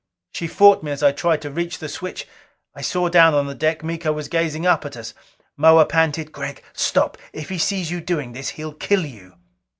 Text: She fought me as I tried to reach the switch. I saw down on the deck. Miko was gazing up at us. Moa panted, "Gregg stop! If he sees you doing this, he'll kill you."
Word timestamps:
She 0.31 0.47
fought 0.47 0.81
me 0.81 0.89
as 0.89 1.03
I 1.03 1.11
tried 1.11 1.43
to 1.43 1.51
reach 1.51 1.77
the 1.77 1.87
switch. 1.87 2.27
I 2.73 2.81
saw 2.81 3.07
down 3.07 3.35
on 3.35 3.45
the 3.45 3.53
deck. 3.53 3.83
Miko 3.83 4.11
was 4.11 4.29
gazing 4.29 4.65
up 4.65 4.83
at 4.83 4.97
us. 4.97 5.13
Moa 5.55 5.85
panted, 5.85 6.31
"Gregg 6.31 6.63
stop! 6.73 7.19
If 7.33 7.49
he 7.49 7.59
sees 7.59 7.91
you 7.91 8.01
doing 8.01 8.31
this, 8.33 8.49
he'll 8.57 8.73
kill 8.73 9.05
you." 9.05 9.35